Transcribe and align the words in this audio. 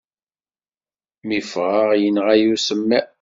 Mi 1.27 1.39
ffɣeɣ, 1.49 1.89
yenɣa-iyi 2.01 2.49
usemmiḍ. 2.53 3.07